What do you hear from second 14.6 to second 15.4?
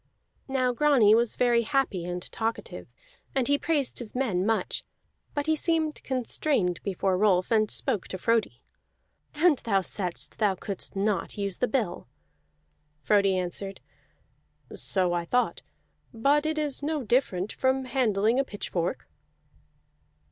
"So I